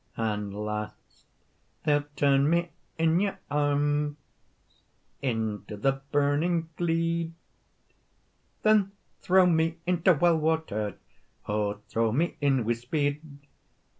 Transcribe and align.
"And 0.17 0.51
last 0.51 1.25
they'll 1.83 2.05
turn 2.15 2.49
me 2.49 2.71
in 2.97 3.19
your 3.19 3.37
arms 3.51 4.17
Into 5.21 5.77
the 5.77 6.01
burning 6.11 6.69
gleed; 6.75 7.33
Then 8.63 8.93
throw 9.19 9.45
me 9.45 9.77
into 9.85 10.15
well 10.15 10.39
water, 10.39 10.97
O 11.47 11.81
throw 11.87 12.11
me 12.11 12.35
in 12.41 12.57
wi 12.63 12.73
speed. 12.73 13.21